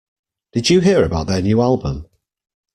[0.53, 2.07] Did you hear about their new album?